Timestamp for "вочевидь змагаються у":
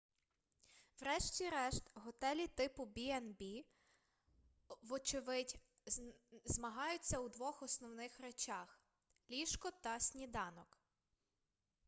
4.81-7.29